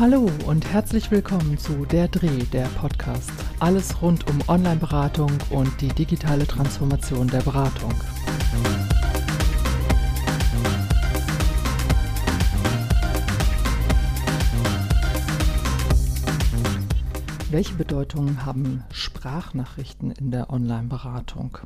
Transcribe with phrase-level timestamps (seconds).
[0.00, 3.30] Hallo und herzlich willkommen zu Der Dreh, der Podcast.
[3.58, 7.92] Alles rund um Online-Beratung und die digitale Transformation der Beratung.
[17.50, 21.58] Welche Bedeutung haben Sprachnachrichten in der Online-Beratung?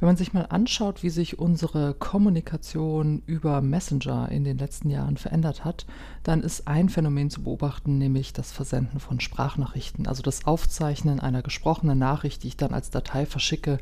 [0.00, 5.18] Wenn man sich mal anschaut, wie sich unsere Kommunikation über Messenger in den letzten Jahren
[5.18, 5.84] verändert hat,
[6.22, 11.42] dann ist ein Phänomen zu beobachten, nämlich das Versenden von Sprachnachrichten, also das Aufzeichnen einer
[11.42, 13.80] gesprochenen Nachricht, die ich dann als Datei verschicke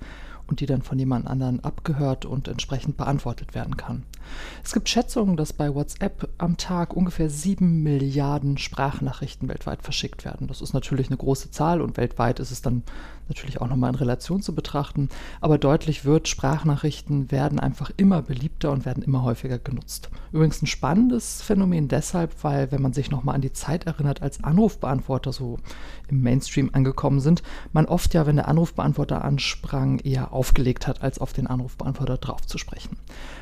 [0.48, 4.02] und die dann von jemand anderen abgehört und entsprechend beantwortet werden kann.
[4.64, 10.46] Es gibt Schätzungen, dass bei WhatsApp am Tag ungefähr sieben Milliarden Sprachnachrichten weltweit verschickt werden.
[10.48, 12.82] Das ist natürlich eine große Zahl und weltweit ist es dann
[13.28, 15.08] natürlich auch nochmal in Relation zu betrachten.
[15.40, 20.10] Aber deutlich wird, Sprachnachrichten werden einfach immer beliebter und werden immer häufiger genutzt.
[20.32, 24.42] Übrigens ein spannendes Phänomen deshalb, weil wenn man sich nochmal an die Zeit erinnert, als
[24.42, 25.58] Anrufbeantworter so
[26.08, 31.18] im Mainstream angekommen sind, man oft ja, wenn der Anrufbeantworter ansprang, eher aufgelegt hat, als
[31.18, 32.96] auf den Anrufbeantworter drauf zu sprechen.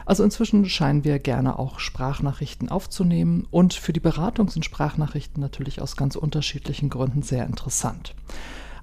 [0.07, 5.81] Also inzwischen scheinen wir gerne auch Sprachnachrichten aufzunehmen und für die Beratung sind Sprachnachrichten natürlich
[5.81, 8.15] aus ganz unterschiedlichen Gründen sehr interessant.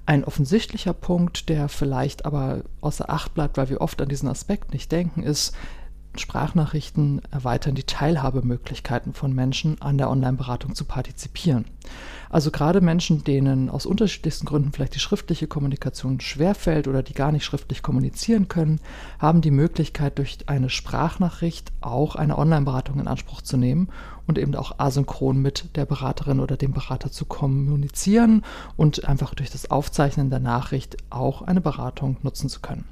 [0.04, 4.72] Ein offensichtlicher Punkt, der vielleicht aber außer Acht bleibt, weil wir oft an diesen Aspekt
[4.72, 5.54] nicht denken, ist,
[6.16, 11.64] Sprachnachrichten erweitern die Teilhabemöglichkeiten von Menschen an der Online-Beratung zu partizipieren.
[12.28, 17.32] Also gerade Menschen, denen aus unterschiedlichsten Gründen vielleicht die schriftliche Kommunikation schwerfällt oder die gar
[17.32, 18.80] nicht schriftlich kommunizieren können,
[19.18, 23.88] haben die Möglichkeit, durch eine Sprachnachricht auch eine Online-Beratung in Anspruch zu nehmen
[24.26, 28.44] und eben auch asynchron mit der Beraterin oder dem Berater zu kommunizieren
[28.76, 32.84] und einfach durch das Aufzeichnen der Nachricht auch eine Beratung nutzen zu können.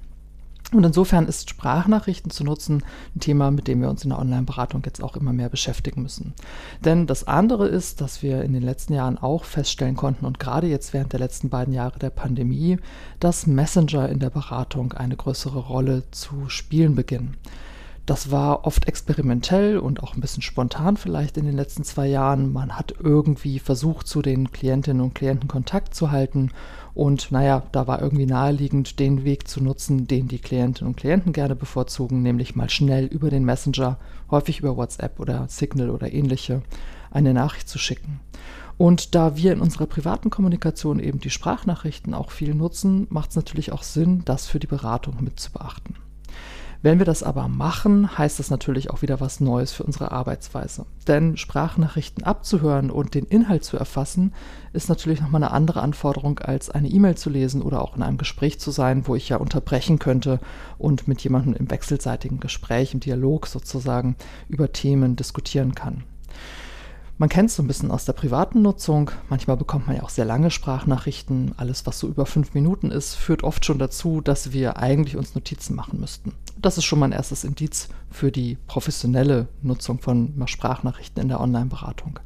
[0.73, 2.85] Und insofern ist Sprachnachrichten zu nutzen
[3.17, 6.33] ein Thema, mit dem wir uns in der Online-Beratung jetzt auch immer mehr beschäftigen müssen.
[6.85, 10.69] Denn das andere ist, dass wir in den letzten Jahren auch feststellen konnten und gerade
[10.69, 12.79] jetzt während der letzten beiden Jahre der Pandemie,
[13.19, 17.37] dass Messenger in der Beratung eine größere Rolle zu spielen beginnen.
[18.11, 22.53] Das war oft experimentell und auch ein bisschen spontan vielleicht in den letzten zwei Jahren.
[22.53, 26.51] Man hat irgendwie versucht, zu den Klientinnen und Klienten Kontakt zu halten.
[26.93, 31.33] Und naja, da war irgendwie naheliegend, den Weg zu nutzen, den die Klientinnen und Klienten
[31.33, 33.97] gerne bevorzugen, nämlich mal schnell über den Messenger,
[34.29, 36.63] häufig über WhatsApp oder Signal oder ähnliche,
[37.13, 38.19] eine Nachricht zu schicken.
[38.77, 43.37] Und da wir in unserer privaten Kommunikation eben die Sprachnachrichten auch viel nutzen, macht es
[43.37, 45.95] natürlich auch Sinn, das für die Beratung mit zu beachten.
[46.83, 50.87] Wenn wir das aber machen, heißt das natürlich auch wieder was Neues für unsere Arbeitsweise.
[51.07, 54.33] Denn Sprachnachrichten abzuhören und den Inhalt zu erfassen,
[54.73, 58.17] ist natürlich nochmal eine andere Anforderung, als eine E-Mail zu lesen oder auch in einem
[58.17, 60.41] Gespräch zu sein, wo ich ja unterbrechen könnte
[60.79, 64.17] und mit jemandem im wechselseitigen Gespräch, im Dialog sozusagen
[64.49, 66.05] über Themen diskutieren kann.
[67.21, 69.11] Man kennt es so ein bisschen aus der privaten Nutzung.
[69.29, 71.53] Manchmal bekommt man ja auch sehr lange Sprachnachrichten.
[71.59, 75.35] Alles, was so über fünf Minuten ist, führt oft schon dazu, dass wir eigentlich uns
[75.35, 76.33] Notizen machen müssten.
[76.57, 81.43] Das ist schon mal ein erstes Indiz für die professionelle Nutzung von Sprachnachrichten in der
[81.43, 82.21] Online-Beratung.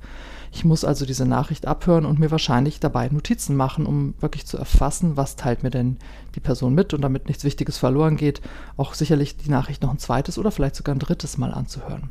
[0.55, 4.57] Ich muss also diese Nachricht abhören und mir wahrscheinlich dabei Notizen machen, um wirklich zu
[4.57, 5.97] erfassen, was teilt mir denn
[6.37, 8.41] die Person mit und damit nichts Wichtiges verloren geht,
[8.77, 12.11] auch sicherlich die Nachricht noch ein zweites oder vielleicht sogar ein drittes Mal anzuhören.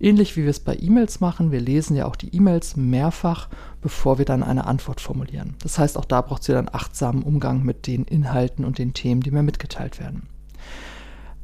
[0.00, 3.48] Ähnlich wie wir es bei E-Mails machen, wir lesen ja auch die E-Mails mehrfach,
[3.80, 5.54] bevor wir dann eine Antwort formulieren.
[5.62, 8.92] Das heißt, auch da braucht es wieder einen achtsamen Umgang mit den Inhalten und den
[8.94, 10.26] Themen, die mir mitgeteilt werden.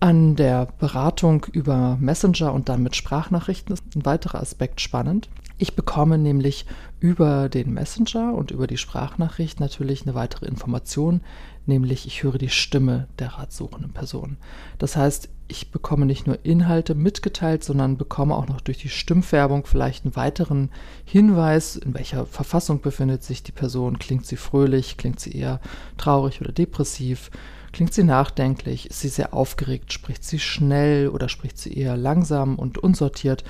[0.01, 5.29] An der Beratung über Messenger und dann mit Sprachnachrichten ist ein weiterer Aspekt spannend.
[5.63, 6.65] Ich bekomme nämlich
[7.01, 11.21] über den Messenger und über die Sprachnachricht natürlich eine weitere Information,
[11.67, 14.39] nämlich ich höre die Stimme der ratsuchenden Person.
[14.79, 19.67] Das heißt, ich bekomme nicht nur Inhalte mitgeteilt, sondern bekomme auch noch durch die Stimmfärbung
[19.67, 20.71] vielleicht einen weiteren
[21.05, 23.99] Hinweis, in welcher Verfassung befindet sich die Person.
[23.99, 25.61] Klingt sie fröhlich, klingt sie eher
[25.99, 27.31] traurig oder depressiv?
[27.73, 28.91] Klingt sie nachdenklich?
[28.91, 29.93] Ist sie sehr aufgeregt?
[29.93, 33.45] Spricht sie schnell oder spricht sie eher langsam und unsortiert?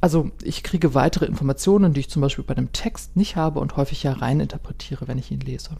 [0.00, 3.76] Also ich kriege weitere Informationen, die ich zum Beispiel bei einem Text nicht habe und
[3.76, 5.70] häufig ja rein interpretiere, wenn ich ihn lese.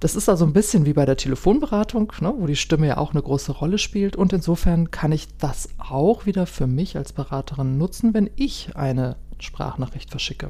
[0.00, 3.12] Das ist also ein bisschen wie bei der Telefonberatung, ne, wo die Stimme ja auch
[3.12, 4.16] eine große Rolle spielt.
[4.16, 9.16] Und insofern kann ich das auch wieder für mich als Beraterin nutzen, wenn ich eine
[9.42, 10.48] Sprachnachricht verschicke.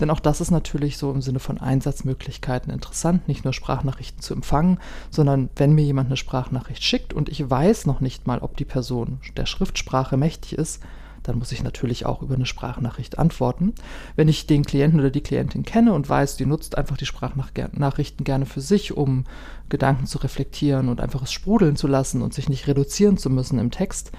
[0.00, 4.34] Denn auch das ist natürlich so im Sinne von Einsatzmöglichkeiten interessant, nicht nur Sprachnachrichten zu
[4.34, 4.78] empfangen,
[5.10, 8.64] sondern wenn mir jemand eine Sprachnachricht schickt und ich weiß noch nicht mal, ob die
[8.64, 10.80] Person der Schriftsprache mächtig ist,
[11.24, 13.74] dann muss ich natürlich auch über eine Sprachnachricht antworten.
[14.14, 18.24] Wenn ich den Klienten oder die Klientin kenne und weiß, die nutzt einfach die Sprachnachrichten
[18.24, 19.24] gerne für sich, um
[19.68, 23.58] Gedanken zu reflektieren und einfach es sprudeln zu lassen und sich nicht reduzieren zu müssen
[23.58, 24.12] im Text,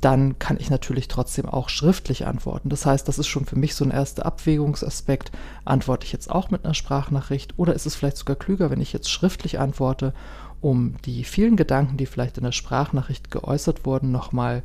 [0.00, 2.68] dann kann ich natürlich trotzdem auch schriftlich antworten.
[2.68, 5.32] Das heißt, das ist schon für mich so ein erster Abwägungsaspekt.
[5.64, 8.92] Antworte ich jetzt auch mit einer Sprachnachricht oder ist es vielleicht sogar klüger, wenn ich
[8.92, 10.12] jetzt schriftlich antworte,
[10.60, 14.62] um die vielen Gedanken, die vielleicht in der Sprachnachricht geäußert wurden, nochmal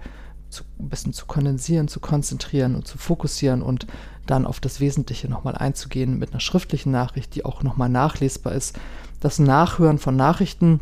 [0.54, 3.88] zu, ein bisschen zu kondensieren, zu konzentrieren und zu fokussieren und
[4.26, 8.80] dann auf das Wesentliche nochmal einzugehen mit einer schriftlichen Nachricht, die auch nochmal nachlesbar ist.
[9.20, 10.80] Das Nachhören von Nachrichten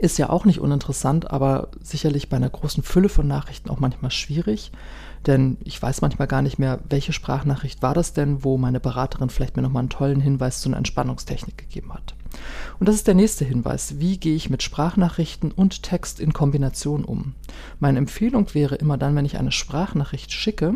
[0.00, 4.10] ist ja auch nicht uninteressant, aber sicherlich bei einer großen Fülle von Nachrichten auch manchmal
[4.10, 4.72] schwierig.
[5.26, 9.30] Denn ich weiß manchmal gar nicht mehr, welche Sprachnachricht war das denn, wo meine Beraterin
[9.30, 12.14] vielleicht mir nochmal einen tollen Hinweis zu einer Entspannungstechnik gegeben hat.
[12.80, 14.00] Und das ist der nächste Hinweis.
[14.00, 17.34] Wie gehe ich mit Sprachnachrichten und Text in Kombination um?
[17.78, 20.74] Meine Empfehlung wäre immer dann, wenn ich eine Sprachnachricht schicke,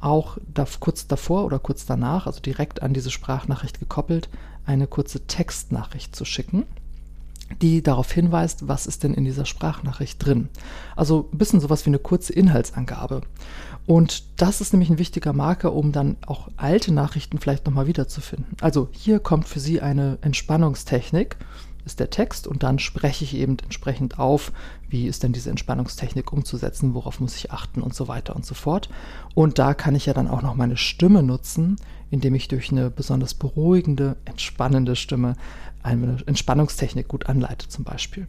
[0.00, 0.38] auch
[0.80, 4.28] kurz davor oder kurz danach, also direkt an diese Sprachnachricht gekoppelt,
[4.64, 6.64] eine kurze Textnachricht zu schicken
[7.60, 10.48] die darauf hinweist, was ist denn in dieser Sprachnachricht drin.
[10.96, 13.22] Also ein bisschen sowas wie eine kurze Inhaltsangabe.
[13.86, 18.56] Und das ist nämlich ein wichtiger Marker, um dann auch alte Nachrichten vielleicht nochmal wiederzufinden.
[18.60, 21.36] Also hier kommt für Sie eine Entspannungstechnik,
[21.84, 24.52] ist der Text und dann spreche ich eben entsprechend auf,
[24.88, 28.54] wie ist denn diese Entspannungstechnik umzusetzen, worauf muss ich achten und so weiter und so
[28.54, 28.88] fort.
[29.34, 31.76] Und da kann ich ja dann auch noch meine Stimme nutzen,
[32.10, 35.36] indem ich durch eine besonders beruhigende, entspannende Stimme
[35.82, 38.26] eine Entspannungstechnik gut anleite zum Beispiel.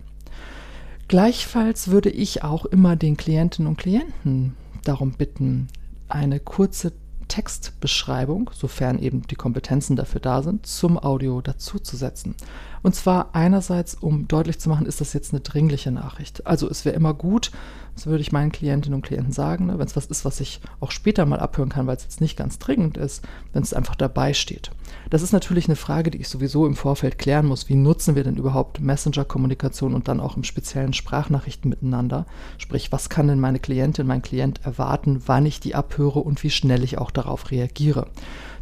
[1.07, 5.67] Gleichfalls würde ich auch immer den Klientinnen und Klienten darum bitten,
[6.07, 6.93] eine kurze
[7.27, 12.35] Textbeschreibung, sofern eben die Kompetenzen dafür da sind, zum Audio dazuzusetzen.
[12.83, 16.45] Und zwar einerseits, um deutlich zu machen, ist das jetzt eine dringliche Nachricht.
[16.45, 17.51] Also es wäre immer gut,
[17.95, 20.59] das würde ich meinen Klientinnen und Klienten sagen, ne, wenn es was ist, was ich
[20.81, 23.95] auch später mal abhören kann, weil es jetzt nicht ganz dringend ist, wenn es einfach
[23.95, 24.71] dabei steht.
[25.09, 27.69] Das ist natürlich eine Frage, die ich sowieso im Vorfeld klären muss.
[27.69, 32.25] Wie nutzen wir denn überhaupt Messenger-Kommunikation und dann auch im speziellen Sprachnachrichten miteinander?
[32.57, 36.49] Sprich, was kann denn meine Klientin, mein Klient erwarten, wann ich die abhöre und wie
[36.49, 38.07] schnell ich auch darauf reagiere?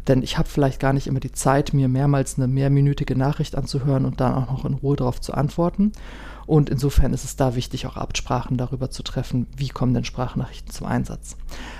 [0.06, 4.04] Denn ich habe vielleicht gar nicht immer die Zeit, mir mehrmals eine mehrminütige Nachricht anzuhören
[4.04, 5.92] und dann auch noch in Ruhe darauf zu antworten.
[6.46, 10.72] Und insofern ist es da wichtig, auch Absprachen darüber zu treffen, wie kommen denn Sprachnachrichten
[10.72, 11.36] zum Einsatz.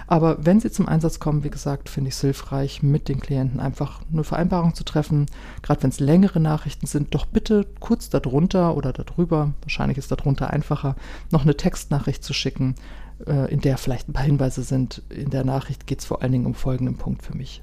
[0.06, 3.60] Aber wenn sie zum Einsatz kommen, wie gesagt, finde ich es hilfreich, mit den Klienten
[3.60, 5.26] einfach eine Vereinbarung zu treffen.
[5.62, 10.50] Gerade wenn es längere Nachrichten sind, doch bitte kurz darunter oder darüber, wahrscheinlich ist darunter
[10.50, 10.96] einfacher,
[11.30, 12.74] noch eine Textnachricht zu schicken,
[13.48, 15.02] in der vielleicht ein paar Hinweise sind.
[15.08, 17.62] In der Nachricht geht es vor allen Dingen um folgenden Punkt für mich.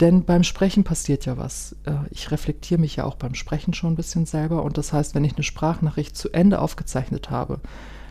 [0.00, 1.76] Denn beim Sprechen passiert ja was.
[1.84, 5.14] Äh, ich reflektiere mich ja auch beim Sprechen schon ein bisschen selber und das heißt,
[5.14, 7.60] wenn ich eine Sprachnachricht zu Ende aufgezeichnet habe,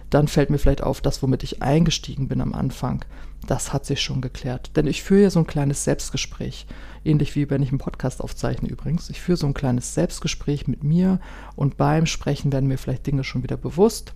[0.09, 3.05] dann fällt mir vielleicht auf, das, womit ich eingestiegen bin am Anfang,
[3.47, 4.75] das hat sich schon geklärt.
[4.75, 6.67] Denn ich führe ja so ein kleines Selbstgespräch,
[7.05, 9.09] ähnlich wie wenn ich einen Podcast aufzeichne übrigens.
[9.09, 11.19] Ich führe so ein kleines Selbstgespräch mit mir
[11.55, 14.13] und beim Sprechen werden mir vielleicht Dinge schon wieder bewusst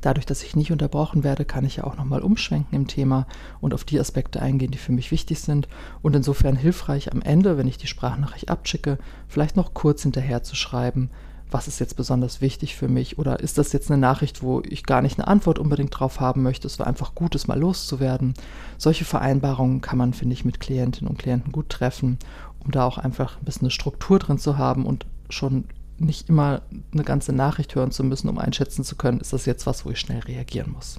[0.00, 3.26] Dadurch, dass ich nicht unterbrochen werde, kann ich ja auch nochmal umschwenken im Thema
[3.60, 5.68] und auf die Aspekte eingehen, die für mich wichtig sind.
[6.02, 10.54] Und insofern hilfreich am Ende, wenn ich die Sprachnachricht abschicke, vielleicht noch kurz hinterher zu
[10.54, 11.10] schreiben,
[11.50, 14.84] was ist jetzt besonders wichtig für mich oder ist das jetzt eine Nachricht, wo ich
[14.84, 18.34] gar nicht eine Antwort unbedingt drauf haben möchte, es war einfach gut, es mal loszuwerden.
[18.76, 22.18] Solche Vereinbarungen kann man, finde ich, mit Klientinnen und Klienten gut treffen,
[22.60, 25.64] um da auch einfach ein bisschen eine Struktur drin zu haben und schon
[25.98, 26.62] nicht immer
[26.92, 29.90] eine ganze Nachricht hören zu müssen, um einschätzen zu können, ist das jetzt was, wo
[29.90, 30.98] ich schnell reagieren muss.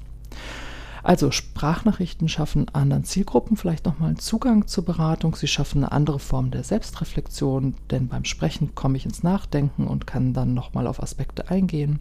[1.03, 5.35] Also Sprachnachrichten schaffen anderen Zielgruppen vielleicht nochmal einen Zugang zur Beratung.
[5.35, 10.07] Sie schaffen eine andere Form der Selbstreflexion, denn beim Sprechen komme ich ins Nachdenken und
[10.07, 11.99] kann dann nochmal auf Aspekte eingehen.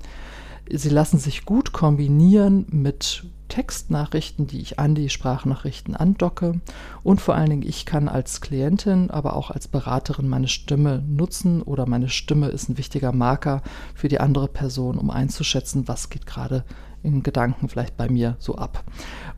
[0.71, 3.25] Sie lassen sich gut kombinieren mit
[3.59, 6.61] Textnachrichten, die ich an die Sprachnachrichten andocke.
[7.03, 11.63] Und vor allen Dingen, ich kann als Klientin, aber auch als Beraterin meine Stimme nutzen
[11.63, 13.63] oder meine Stimme ist ein wichtiger Marker
[13.97, 16.65] für die andere Person, um einzuschätzen, was geht gerade
[17.03, 18.85] in Gedanken vielleicht bei mir so ab.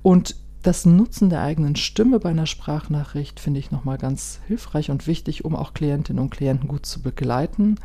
[0.02, 5.06] Und das Nutzen der eigenen Stimme bei einer Sprachnachricht finde ich nochmal ganz hilfreich und
[5.06, 7.78] wichtig, um auch Klientinnen und Klienten gut zu begleiten.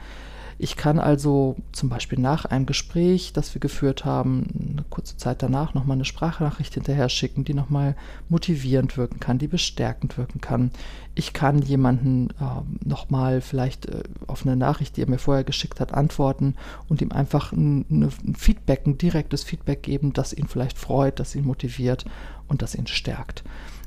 [0.58, 5.44] Ich kann also zum Beispiel nach einem Gespräch, das wir geführt haben, eine kurze Zeit
[5.44, 7.96] danach nochmal eine Sprachnachricht hinterher schicken, die nochmal
[8.30, 10.72] motivierend wirken kann, die bestärkend wirken kann.
[11.14, 15.82] Ich kann jemanden äh, nochmal vielleicht äh, auf eine Nachricht, die er mir vorher geschickt
[15.82, 16.56] hat, antworten
[16.88, 21.36] und ihm einfach ein, ein Feedback, ein direktes Feedback geben, das ihn vielleicht freut, das
[21.36, 22.06] ihn motiviert
[22.48, 23.44] und das ihn stärkt.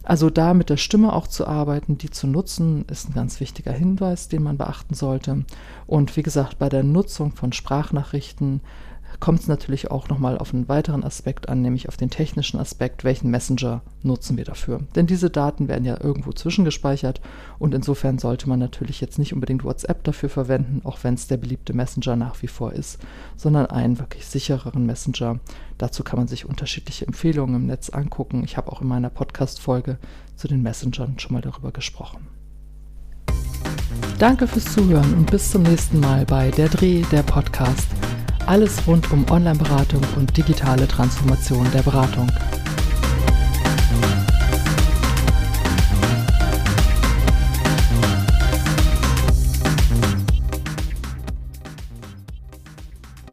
[0.09, 3.73] Also da mit der Stimme auch zu arbeiten, die zu nutzen, ist ein ganz wichtiger
[3.73, 5.45] Hinweis, den man beachten sollte.
[5.87, 8.63] Und wie gesagt, bei der Nutzung von Sprachnachrichten
[9.21, 13.05] kommt es natürlich auch nochmal auf einen weiteren Aspekt an, nämlich auf den technischen Aspekt,
[13.05, 14.81] welchen Messenger nutzen wir dafür.
[14.95, 17.21] Denn diese Daten werden ja irgendwo zwischengespeichert
[17.59, 21.37] und insofern sollte man natürlich jetzt nicht unbedingt WhatsApp dafür verwenden, auch wenn es der
[21.37, 22.99] beliebte Messenger nach wie vor ist,
[23.37, 25.41] sondern einen wirklich sichereren Messenger.
[25.79, 28.45] Dazu kann man sich unterschiedliche Empfehlungen im Netz angucken.
[28.45, 29.99] Ich habe auch in meiner Podcast-Folge
[30.37, 32.27] zu den Messengern schon mal darüber gesprochen.
[34.19, 37.89] Danke fürs Zuhören und bis zum nächsten Mal bei Der Dreh, der Podcast.
[38.49, 42.33] Alles rund um Online-Beratung und digitale Transformation der Beratung.